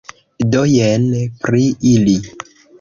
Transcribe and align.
Do, 0.55 0.63
jen 0.77 1.05
pri 1.45 1.63
ili. 1.93 2.19